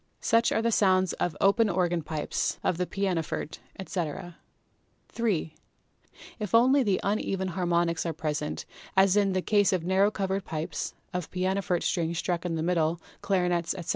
[0.19, 4.35] Such are the sounds of open organ pipes, of the pianoforte, etc.
[5.15, 5.57] 128 PHYSICS
[6.39, 6.43] 3.
[6.43, 8.65] If only the uneven harmonics are present,
[8.97, 12.99] as in the case of narrow covered pipes, of pianoforte strings struck in the middle,
[13.21, 13.89] clarinets, etc.